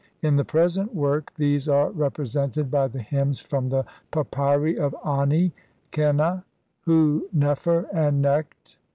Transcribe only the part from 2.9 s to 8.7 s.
hymns from the papyri of Ani, Qenna, Hu nefer, and Nekht